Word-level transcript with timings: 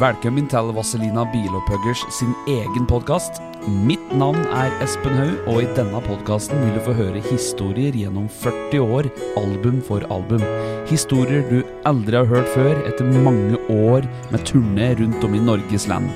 Velkommen 0.00 0.46
til 0.48 0.70
Vazelina 0.72 1.26
Bilopphøggers 1.28 2.06
sin 2.16 2.30
egen 2.48 2.86
podkast. 2.88 3.36
Mitt 3.84 4.14
navn 4.16 4.38
er 4.56 4.72
Espen 4.80 5.12
Haug, 5.12 5.34
og 5.50 5.58
i 5.60 5.66
denne 5.76 5.98
podkasten 6.06 6.56
vil 6.62 6.70
du 6.72 6.80
få 6.86 6.94
høre 6.96 7.20
historier 7.26 7.92
gjennom 7.92 8.30
40 8.32 8.80
år, 8.80 9.10
album 9.36 9.82
for 9.84 10.06
album. 10.08 10.40
Historier 10.88 11.44
du 11.50 11.58
aldri 11.90 12.16
har 12.16 12.30
hørt 12.30 12.48
før 12.54 12.80
etter 12.88 13.10
mange 13.26 13.60
år 13.74 14.08
med 14.30 14.46
turné 14.48 14.94
rundt 15.02 15.26
om 15.28 15.36
i 15.36 15.42
Norges 15.50 15.84
land. 15.90 16.08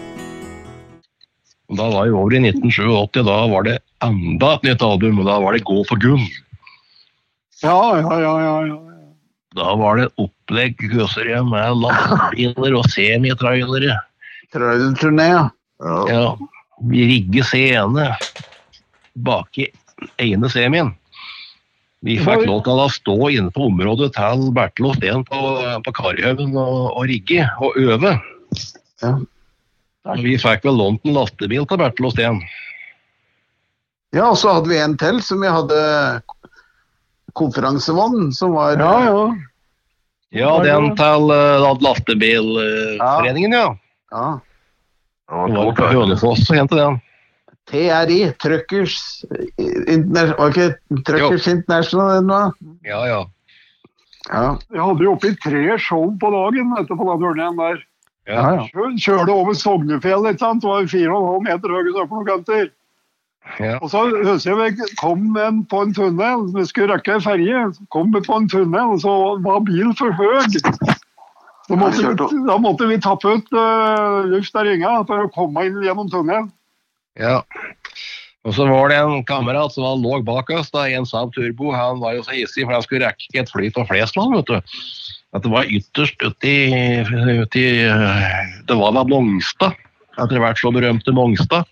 Da 1.69 1.91
var 1.93 2.09
vi 2.09 2.17
over 2.17 2.39
i 2.39 2.41
1987. 2.41 3.21
Da 3.29 3.37
var 3.53 3.69
det 3.69 3.77
enda 4.07 4.55
et 4.55 4.65
nytt 4.71 4.87
album, 4.89 5.21
og 5.21 5.29
da 5.29 5.37
var 5.45 5.59
det 5.59 5.67
Gå 5.69 5.83
for 5.91 6.01
gull. 6.01 6.25
Ja, 7.61 7.77
ja, 8.01 8.17
ja, 8.17 8.33
ja, 8.49 8.57
ja. 8.71 8.81
Da 9.61 9.77
var 9.77 10.01
det 10.01 10.09
opplegg 10.45 10.77
igjen 10.85 11.49
med 11.49 11.79
lastebiler 11.81 12.77
og 12.77 12.89
semitrailere. 12.93 13.97
Trailerturné, 14.53 15.29
ja. 15.33 15.49
Ja, 16.09 16.37
vi 16.89 17.07
rigger 17.09 17.45
scene 17.49 18.13
bak 19.15 19.59
i 19.59 19.71
ene 20.23 20.49
semien. 20.51 20.93
Vi 22.05 22.19
fikk 22.21 22.45
lov 22.45 22.65
til 22.67 22.81
å 22.83 22.91
stå 22.93 23.17
inne 23.33 23.51
på 23.51 23.71
området 23.71 24.11
til 24.15 24.51
Bertil 24.55 24.91
og 24.91 24.99
Steen 24.99 25.25
på, 25.25 25.39
på 25.87 25.95
Karihaugen 25.97 26.53
og, 26.53 26.93
og 26.93 27.07
rigge 27.09 27.47
og 27.65 27.79
øve. 27.81 28.13
Ja. 29.01 29.15
Vi 30.21 30.37
fikk 30.37 30.67
vel 30.69 30.77
lånt 30.77 31.01
en 31.09 31.17
lastebil 31.17 31.65
til 31.65 31.81
Bertil 31.81 32.11
og 32.11 32.13
Steen. 32.13 32.43
Ja, 34.15 34.29
og 34.29 34.37
så 34.39 34.59
hadde 34.59 34.71
vi 34.71 34.79
en 34.79 34.99
til 35.01 35.19
som 35.25 35.41
vi 35.43 35.51
hadde 35.51 35.81
konferansevogn, 37.35 38.29
som 38.37 38.53
var 38.55 38.77
Ja, 38.79 38.95
ja. 39.09 39.25
Ja, 40.35 40.51
den 40.65 40.91
til 40.99 41.31
uh, 41.31 41.79
Lastebilforeningen, 41.85 43.53
ja. 43.55 43.69
ja. 44.11 44.29
Det 45.31 45.57
var 45.57 45.75
på 45.79 45.91
Hønefoss 45.93 46.49
og 46.51 46.57
hentet 46.59 46.81
den. 46.81 47.01
TRI, 47.71 48.19
Truckers 48.43 49.25
Interna- 49.57 50.35
Var 50.37 50.51
ikke 50.53 50.67
Truckers 51.07 51.47
International 51.49 52.11
eller 52.19 52.27
noe? 52.29 52.75
Ja, 52.85 52.99
ja. 53.09 53.23
Ja. 54.29 54.45
Jeg 54.73 54.81
hadde 54.85 55.05
jo 55.05 55.15
oppi 55.15 55.31
tre 55.41 55.79
show 55.81 56.11
på 56.21 56.31
dagen 56.33 56.75
etterpå 56.81 57.07
du, 57.07 57.11
den 57.15 57.25
turneen 57.25 57.57
der. 57.61 57.81
Ja, 58.29 58.43
ja. 58.57 58.67
Kjør- 58.73 58.99
Kjørte 59.01 59.33
over 59.33 59.57
Sognefjell, 59.57 60.29
ikke 60.31 60.41
sant. 60.45 60.63
Det 60.65 60.69
var 60.71 60.87
fire 60.93 61.13
og 61.13 61.23
en 61.23 61.31
halv 61.33 61.43
meter 61.49 61.75
høye 61.77 62.07
på 62.09 62.19
noen 62.21 62.29
kanter. 62.29 62.71
Ja. 63.61 63.77
Og 63.79 63.91
så 63.93 64.03
husker 64.11 64.59
jeg 64.65 64.75
vi 64.79 64.89
kom 65.01 65.37
en 65.39 65.63
på 65.71 65.85
en 65.85 65.95
tunnel, 65.95 66.49
vi 66.55 66.65
skulle 66.69 66.95
rekke 66.95 67.19
ei 67.19 67.25
ferje. 67.25 67.65
Kom 67.95 68.13
vi 68.15 68.23
på 68.25 68.39
en 68.41 68.49
tunnel, 68.51 68.97
og 68.97 69.03
så 69.05 69.15
var 69.45 69.65
bilen 69.67 69.95
for 69.99 70.15
høy. 70.17 70.43
Da 71.65 71.79
måtte, 71.81 72.11
da 72.45 72.59
måtte 72.61 72.89
vi 72.91 73.01
tappe 73.01 73.39
ut 73.39 73.55
uh, 73.57 74.25
luft 74.29 74.57
av 74.59 74.67
ringa 74.69 74.99
for 75.09 75.25
å 75.25 75.33
komme 75.33 75.65
inn 75.69 75.81
gjennom 75.85 76.11
tunnelen. 76.13 76.51
ja. 77.21 77.41
Og 78.45 78.53
så 78.53 78.67
var 78.69 78.91
det 78.93 78.99
en 79.01 79.23
kamerat 79.25 79.73
som 79.73 79.87
var 79.87 79.97
lå 79.97 80.19
bak 80.25 80.51
oss, 80.53 80.69
da, 80.75 80.85
en 80.93 81.07
Saab 81.09 81.33
Turbo. 81.33 81.71
Han 81.73 82.03
var 82.03 82.19
jo 82.19 82.25
så 82.27 82.35
hissig, 82.37 82.67
for 82.67 82.77
han 82.77 82.85
skulle 82.85 83.07
rekke 83.07 83.41
et 83.41 83.49
fly 83.49 83.71
på 83.73 83.87
Flesland, 83.89 84.37
vet 84.37 84.51
du. 84.51 84.83
At 85.35 85.47
det 85.47 85.51
var 85.51 85.71
ytterst 85.73 86.21
uti, 86.23 86.59
uti 87.41 87.65
eh, 87.89 88.51
Det 88.69 88.77
var 88.79 88.93
da 88.95 89.03
Mongstad. 89.09 89.81
Etter 90.21 90.43
hvert 90.43 90.61
så 90.61 90.71
berømte 90.77 91.15
Mongstad. 91.17 91.65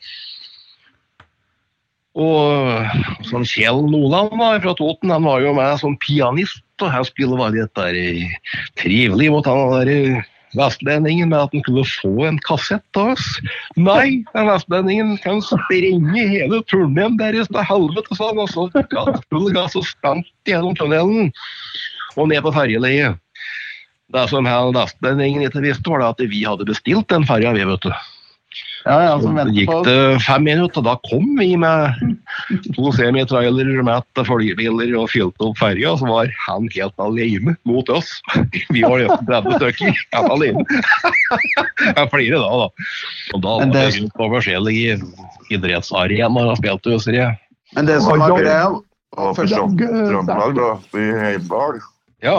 Og 2.13 3.25
sånn 3.25 3.47
Kjell 3.49 3.81
Noland 3.89 4.35
da, 4.37 4.51
fra 4.61 4.75
Toten, 4.77 5.13
han 5.15 5.25
var 5.25 5.41
jo 5.41 5.55
med 5.57 5.81
som 5.81 5.97
pianist. 6.03 6.65
Og 6.83 6.91
han 6.93 7.07
spiller 7.07 7.39
bare 7.39 7.55
litt 7.55 7.75
der 7.79 7.97
trivelig 8.81 9.31
mot 9.33 9.47
han 9.49 9.73
der 9.79 10.23
vestlendingen 10.59 11.31
med 11.31 11.39
at 11.39 11.55
han 11.55 11.65
kunne 11.65 11.85
få 11.89 12.27
en 12.29 12.39
kassett 12.45 13.01
av 13.01 13.15
oss. 13.15 13.29
Nei, 13.81 14.21
den 14.35 14.51
vestlendingen 14.51 15.15
kan 15.25 15.41
sprenge 15.47 16.27
hele 16.29 16.61
turneen 16.69 17.17
deres 17.21 17.49
til 17.49 17.65
helvete, 17.71 18.19
sa 18.19 18.31
han. 18.33 18.43
Og 18.43 18.53
så 18.53 18.69
full 19.33 19.49
gass 19.57 19.79
og 19.79 19.89
spant 19.89 20.29
gjennom 20.49 20.77
tunnelen 20.77 21.33
og 22.19 22.29
ned 22.29 22.45
på 22.45 22.53
ferjeleiet. 22.53 23.17
Det 24.13 24.27
som 24.29 24.45
han 24.45 24.75
vestlendingen 24.77 25.47
ikke 25.47 25.63
visste, 25.65 25.89
var 25.89 26.05
at 26.11 26.21
vi 26.21 26.43
hadde 26.45 26.69
bestilt 26.69 27.09
den 27.09 27.25
ferja, 27.25 27.55
vi, 27.57 27.65
vet 27.65 27.87
du. 27.89 27.95
Ja, 28.85 28.97
ja, 29.05 29.13
Så 29.23 29.33
gikk 29.55 29.71
det 29.87 29.97
fem 30.25 30.45
minutter, 30.47 30.83
og 30.83 30.87
da 30.89 30.95
kom 31.07 31.27
vi 31.39 31.55
med 31.61 32.17
to 32.77 32.93
semitrailere 32.97 33.85
med 33.87 34.23
følgebiler 34.27 34.95
og 34.99 35.11
fylte 35.13 35.49
opp 35.49 35.61
ferja, 35.61 35.93
og 35.93 36.01
så 36.03 36.09
var 36.11 36.33
han 36.47 36.69
helt 36.75 37.03
alene 37.03 37.57
mot 37.69 37.89
oss. 37.95 38.11
Vi 38.75 38.83
var 38.83 39.05
nesten 39.05 39.29
30 39.29 39.59
stykker, 39.61 39.97
helt 40.15 40.33
alene. 40.37 40.65
Jeg 41.93 42.09
flirer 42.13 42.43
da, 42.43 42.51
da. 42.65 42.69
Og 43.35 43.45
da 43.45 43.57
var 43.61 43.73
det- 43.77 43.87
rundt 43.99 44.17
på 44.19 44.31
forskjellige 44.37 44.99
idrettsarenaer 45.53 46.53
og 46.53 46.59
spilte 46.61 46.99
det. 47.07 47.29
Men 47.77 47.87
det 47.87 48.01
som 48.03 48.19
var 48.19 48.37
greia 48.39 48.67
Og 49.13 49.37
for 49.37 49.45
Trøndelag, 49.45 50.55
da, 50.57 50.71
i 50.97 51.09
Heimdal, 51.21 51.81
Ja, 52.23 52.39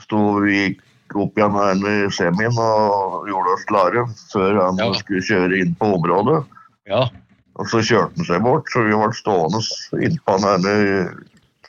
sto 0.00 0.40
vi 0.42 0.74
opp 1.14 1.36
igjen 1.38 1.54
her 1.58 1.74
med 1.82 2.14
semien 2.16 2.56
og 2.58 3.28
gjorde 3.28 3.52
oss 3.54 3.66
klare 3.68 4.06
før 4.32 4.60
han 4.62 4.80
Ja. 4.80 4.92
skulle 4.98 5.22
kjøre 5.22 5.60
inn 5.60 5.74
på 5.78 5.94
området. 5.98 6.44
ja. 6.86 7.08
Og 7.54 7.68
så 7.70 7.78
kjørte 7.86 8.18
han 8.18 8.26
seg 8.26 8.42
bort, 8.42 8.66
så 8.72 8.82
vi 8.82 8.96
ble 8.98 9.12
stående 9.14 9.60
innpå 10.02 10.38
den 10.42 11.20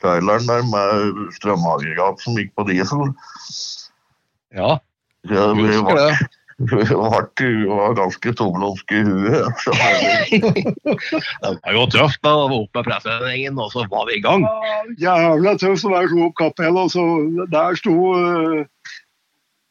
traileren 0.02 0.48
der 0.48 0.64
med 0.66 1.20
strømaggregat 1.38 2.24
som 2.24 2.40
gikk 2.40 2.56
på 2.58 2.66
diesel. 2.70 3.14
ja. 4.56 4.80
ja 5.30 5.46
vi 5.54 5.68
Husker 5.68 5.84
var, 5.86 5.96
det. 6.02 6.18
vi 6.58 7.66
var, 7.68 7.94
ganske 7.98 8.34
tomlomske 8.34 8.96
i 8.96 9.04
huet. 9.04 9.46
Så 9.62 9.72
Det 9.76 11.60
var 11.66 11.74
jo 11.76 11.86
tøft 11.92 12.22
da, 12.24 12.32
å 12.34 12.48
være 12.48 12.62
oppe 12.64 12.80
med 12.80 12.88
presseavdelingen, 12.88 13.60
og 13.60 13.74
så 13.74 13.86
var 13.92 14.08
vi 14.10 14.18
i 14.18 14.24
gang. 14.24 14.46
Jævla 15.02 15.58
tøft 15.60 15.86
å 15.86 15.92
være 15.92 16.10
slo 16.14 16.30
opp 16.30 16.38
kapell, 16.40 16.80
og 16.80 16.90
så 16.94 17.04
der 17.52 17.76
sto 17.78 17.96
uh, 18.16 18.64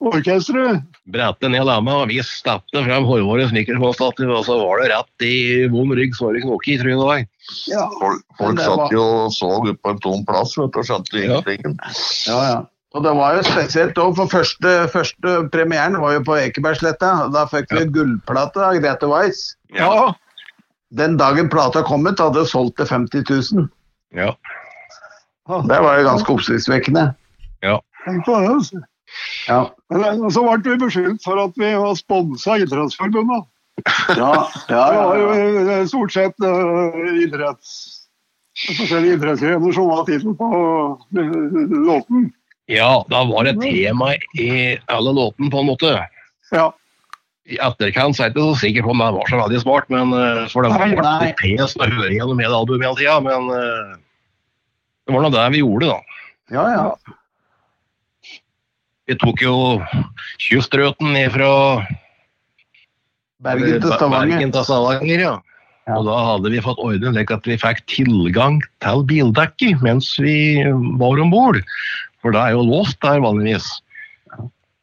orkesteret. 0.00 0.82
Brettet 1.06 1.50
ned 1.52 1.64
lama 1.68 1.98
og 2.02 2.08
vi 2.08 2.18
stappet 2.24 2.84
frem 2.86 3.04
hårvåre 3.04 3.48
snickersmåstativ, 3.50 4.30
og 4.32 4.44
så 4.46 4.56
var 4.60 4.80
det 4.82 4.90
rett 4.94 5.24
i 5.26 5.66
vond 5.72 5.92
rygg, 5.96 6.14
såre 6.16 6.40
knoker 6.42 6.72
i 6.74 6.78
trynet. 6.80 7.00
det 7.00 7.08
var. 7.08 7.24
Ja. 7.68 7.88
folk, 8.00 8.22
folk 8.38 8.56
det 8.56 8.64
satt 8.64 8.92
jo 8.92 9.02
og 9.04 9.32
så 9.36 9.50
ut 9.68 9.82
på 9.84 9.90
en 9.92 9.98
tom 10.00 10.24
plass 10.24 10.56
vet 10.56 10.72
du, 10.72 10.78
og 10.80 10.84
skjønte 10.88 11.20
Ja. 11.20 11.40
ingenting. 11.42 11.78
Ja, 12.26 12.38
ja. 12.48 12.62
Og 12.94 13.02
det 13.02 13.10
var 13.16 13.34
jo 13.34 13.42
spesielt 13.42 13.94
òg, 13.98 14.14
for 14.16 14.26
første, 14.30 14.88
første 14.88 15.50
premieren 15.50 15.98
var 16.00 16.12
jo 16.14 16.20
på 16.22 16.36
Ekebergsletta. 16.38 17.30
Da 17.34 17.44
fikk 17.50 17.66
vi 17.74 17.84
gullplate 17.90 18.56
av 18.62 18.78
Grete 18.80 19.08
Weiss. 19.10 19.56
ja. 19.74 20.12
Den 20.94 21.16
dagen 21.16 21.48
plata 21.50 21.82
kom 21.82 22.06
ut, 22.06 22.20
hadde 22.20 22.38
det 22.38 22.46
solgt 22.48 22.76
til 22.76 22.86
50 22.86 23.24
000. 23.56 23.68
Ja. 24.14 24.30
Det 25.66 25.78
var 25.82 25.98
jo 25.98 26.04
ganske 26.06 26.30
oppsiktsvekkende. 26.36 27.14
Tenk 27.64 28.24
på 28.24 28.36
det. 28.40 28.48
altså. 28.52 28.78
Ja. 29.48 29.74
Men 29.92 30.30
så 30.32 30.44
ble 30.44 30.60
vi 30.64 30.78
beskyldt 30.86 31.24
for 31.24 31.40
at 31.42 31.58
vi 31.60 31.72
var 31.76 31.98
sponsa 31.98 32.58
Idrettsforbundet. 32.62 33.50
Ja, 34.14 34.48
ja, 34.68 34.84
Det 34.90 35.00
var 35.02 35.18
jo 35.18 35.28
eh, 35.34 35.84
stort 35.90 36.14
sett 36.14 36.44
uh, 36.44 36.94
idretts... 37.22 37.74
Forskjellige 38.54 39.16
idrettsgrener 39.18 39.72
som 39.74 39.88
var 39.90 40.04
tittelen 40.06 40.36
på 40.38 40.48
eh, 41.18 41.32
låten. 41.74 42.28
Ja, 42.70 43.02
da 43.10 43.24
var 43.26 43.48
det 43.48 43.56
tema 43.58 44.12
i 44.38 44.78
alle 44.86 45.10
låtene, 45.16 45.50
på 45.50 45.58
en 45.58 45.66
måte. 45.72 45.90
Ja. 46.54 46.68
I 47.50 47.58
etterkant 47.58 48.16
så 48.16 48.22
er 48.22 48.30
jeg 48.30 48.36
ikke 48.36 48.46
så 48.46 48.60
sikker 48.62 48.86
på 48.86 48.94
om 48.94 49.02
det 49.02 49.10
var 49.18 49.32
så 49.32 49.40
veldig 49.42 49.60
smart, 49.64 49.90
men 49.92 50.14
uh, 50.14 50.46
for 50.52 50.64
det 50.64 50.70
var 50.70 50.86
Nei, 50.86 51.02
nei. 51.02 51.34
pes 51.42 51.74
å 51.74 51.82
høre 51.90 52.14
gjennom 52.14 52.40
hele 52.40 52.62
albumet 52.62 52.86
hele 52.86 53.00
tida, 53.02 53.18
men 53.26 53.50
uh, 53.50 53.98
det 55.04 55.18
var 55.18 55.26
nå 55.26 55.34
det 55.34 55.44
vi 55.52 55.60
gjorde, 55.60 55.90
da. 55.90 56.22
ja, 56.54 56.64
ja. 56.78 57.18
Vi 59.04 59.16
tok 59.20 59.42
jo 59.44 59.56
kystruten 60.40 61.16
fra 61.34 61.50
Bergen 63.44 63.82
til 63.82 63.92
Stavanger. 63.92 64.38
Bergen 64.38 64.54
til 64.54 64.64
Stavanger, 64.64 65.24
ja. 65.26 65.34
Ja. 65.84 65.98
Og 65.98 66.06
da 66.08 66.16
hadde 66.30 66.48
vi 66.54 66.62
fått 66.64 66.80
ordnet 66.80 67.12
slik 67.12 67.32
at 67.34 67.44
vi 67.48 67.58
fikk 67.60 67.82
tilgang 67.92 68.62
til 68.80 69.02
bildekket 69.10 69.82
mens 69.84 70.14
vi 70.16 70.64
var 70.96 71.20
om 71.20 71.32
bord. 71.34 71.60
For 72.24 72.32
det 72.32 72.40
er 72.40 72.54
jo 72.56 72.64
låst 72.64 72.96
der 73.04 73.20
vanligvis. 73.20 73.66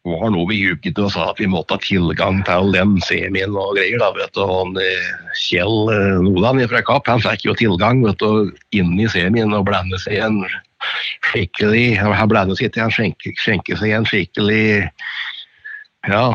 Var 0.01 0.31
noe 0.33 0.47
vi 0.49 0.57
juket 0.57 0.97
og 0.97 1.11
sa 1.13 1.27
at 1.29 1.37
vi 1.37 1.45
måtte 1.45 1.75
ha 1.77 1.81
tilgang 1.83 2.39
til 2.47 2.71
den 2.73 2.95
semien 3.05 3.53
og 3.53 3.75
greier. 3.77 3.99
da, 4.01 4.09
vet 4.15 4.33
du. 4.33 4.41
Og 4.41 4.51
han, 4.55 4.79
eh, 4.81 5.11
Kjell 5.37 5.91
Noland 6.25 6.63
fra 6.71 6.81
Kapp 6.81 7.07
han 7.11 7.21
fikk 7.21 7.45
jo 7.45 7.53
tilgang 7.59 8.01
vet 8.01 8.17
du, 8.17 8.49
inn 8.73 8.97
i 8.97 9.05
semien 9.11 9.53
og 9.53 9.67
blande 9.69 9.99
seg 10.01 10.17
en 10.25 10.41
skikkelig 11.29 11.99
Han 12.01 12.31
blande 12.31 12.57
seg 12.57 12.73
til 12.73 12.81
han 12.87 12.93
skjenke, 12.93 13.35
skjenke 13.37 13.77
seg 13.77 13.93
en 13.93 14.07
skikkelig 14.09 14.89
Ja, 16.09 16.25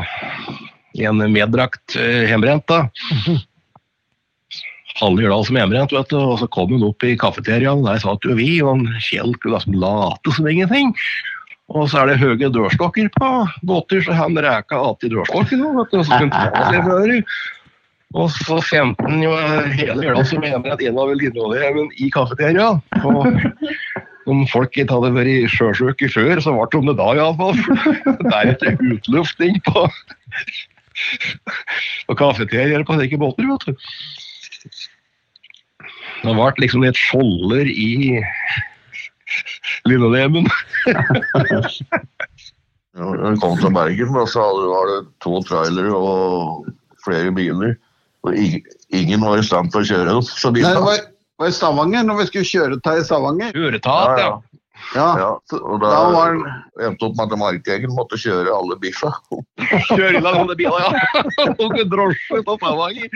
en 1.03 1.19
meddrakt 1.33 1.97
eh, 1.99 2.23
hjemmebrent, 2.31 2.63
da. 2.71 2.87
Halve 4.97 5.21
Jørdal 5.21 5.43
som 5.45 5.57
hjemmebrent, 5.59 5.91
vet 5.93 6.09
du. 6.09 6.17
Og 6.17 6.39
så 6.41 6.47
kom 6.49 6.71
hun 6.71 6.85
opp 6.87 7.03
i 7.05 7.17
kafeteriaen, 7.19 7.83
der 7.85 7.99
satt 8.01 8.23
jo 8.25 8.37
vi, 8.39 8.61
og 8.63 8.71
han 8.71 9.01
Kjell 9.03 9.35
kunne 9.41 9.59
liksom 9.59 9.75
late 9.83 10.33
som 10.33 10.47
ingenting. 10.47 10.95
Og 11.75 11.89
så 11.91 11.99
er 12.01 12.13
det 12.13 12.21
høye 12.21 12.49
dørstokker 12.53 13.09
på 13.17 13.29
båter, 13.67 13.99
så 14.05 14.15
han 14.15 14.39
reka 14.39 14.79
alltid 14.79 15.17
dørstokken. 15.17 15.65
og 15.67 15.87
så 15.91 16.19
kunne. 16.23 17.23
Og 18.15 18.29
så 18.31 18.61
sendte 18.63 19.03
han 19.03 19.19
jo 19.19 19.33
hele 19.75 20.05
jula 20.07 20.23
som 20.25 20.39
mener 20.39 20.71
at 20.71 20.83
en 20.87 20.99
av 21.01 21.11
linjeoljemen 21.19 21.89
i 21.99 22.07
kafeteriaen. 22.13 22.79
Og 23.03 23.27
om 24.31 24.45
folk 24.51 24.75
ikke 24.75 24.95
hadde 24.95 25.11
vært 25.15 25.51
sjøsjuke 25.51 26.09
før, 26.13 26.39
så 26.43 26.53
ble 26.55 26.67
de 26.71 26.81
det 26.87 26.95
da 27.01 27.07
iallfall. 27.17 27.59
Deretter 28.23 28.79
utlufting 28.93 29.59
på, 29.67 29.83
på 32.07 32.17
kafeteriaer 32.23 32.87
på 32.87 32.95
slike 32.95 33.19
båter, 33.19 33.47
vet 33.51 33.67
du. 33.67 33.73
Det 36.23 36.33
ble 36.33 36.49
liksom 36.63 36.87
litt 36.87 36.99
skjolder 36.99 37.67
i 37.69 38.23
Ja, 42.97 43.03
Når 43.13 43.35
vi 43.35 43.39
kom 43.43 43.57
til 43.61 43.73
Bergen, 43.75 44.15
og 44.17 44.29
så 44.31 44.41
var 44.41 44.89
det 44.89 45.01
to 45.21 45.37
trailere 45.45 45.93
og 45.93 46.65
flere 47.05 47.31
biler. 47.35 47.75
Og 48.25 48.33
ingen 48.37 49.21
var 49.21 49.37
i 49.37 49.45
stand 49.45 49.69
til 49.73 49.83
å 49.83 49.87
kjøre 49.91 50.07
dem. 50.09 50.23
Så 50.25 50.51
de 50.55 50.63
Nei, 50.65 50.73
det 50.73 50.85
var, 50.85 51.03
var 51.37 51.51
i 51.51 51.55
Stavanger, 51.55 52.07
når 52.07 52.23
vi 52.23 52.29
skulle 52.31 52.49
kjøre 52.49 52.79
til 52.87 53.03
Stavanger. 53.05 53.53
Kjøretat, 53.53 54.23
ja. 54.23 54.31
Ja, 54.93 55.07
Ja, 55.17 55.29
og 55.57 55.79
da, 55.81 55.89
da 55.89 56.01
var 56.13 56.35
den 56.35 56.43
endte 56.85 57.07
opp 57.07 57.15
med 57.17 57.33
at 57.33 57.39
Markegen 57.41 57.93
måtte 57.97 58.19
kjøre 58.21 58.51
alle 58.53 58.77
biffa. 58.81 59.09
Kjøre 59.89 60.19
i 60.19 60.21
lag 60.21 60.37
alle 60.37 60.57
bilene, 60.57 61.01
ja. 61.01 61.23
Tok 61.59 61.79
en 61.81 61.89
drosje 61.91 62.43
på 62.45 62.57
Stavanger. 62.59 63.09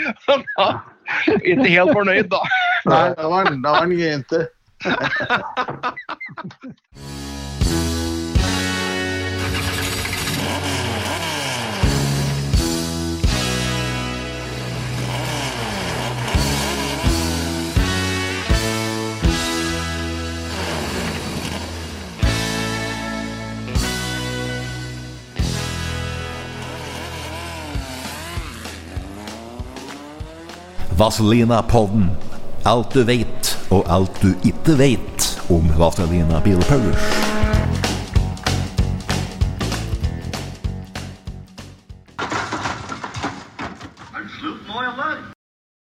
Ikke 1.51 1.69
helt 1.69 1.93
fornøyd, 1.95 2.31
da. 2.33 2.41
Nei, 2.89 3.05
da 3.17 3.29
var 3.29 3.49
den, 3.49 3.61
da 3.65 3.75
var 3.77 3.89
den. 3.89 4.49
Vazelina-podden. 31.01 32.11
Alt 32.63 32.93
du 32.93 33.05
vet, 33.05 33.40
og 33.71 33.85
alt 33.87 34.23
du 34.23 34.33
ikke 34.47 34.77
vet 34.79 35.29
om 35.49 35.71
Vazelina 35.79 36.43
Bilpaulers. 36.43 37.30